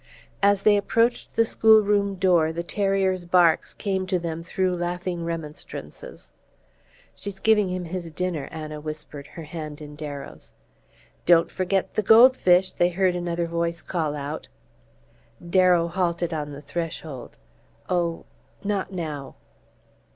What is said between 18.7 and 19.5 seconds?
now!"